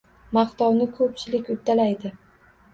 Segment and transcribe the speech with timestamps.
[0.37, 2.15] Maqtovni ko‘pchilik uddalaydi.